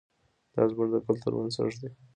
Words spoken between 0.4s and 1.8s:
دا زموږ د کلتور بنسټ